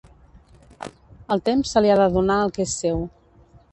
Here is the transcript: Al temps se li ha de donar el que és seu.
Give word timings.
Al 1.35 1.43
temps 1.49 1.75
se 1.75 1.83
li 1.87 1.91
ha 1.91 1.99
de 2.01 2.09
donar 2.17 2.39
el 2.47 2.55
que 2.57 2.67
és 2.67 2.75
seu. 2.81 3.05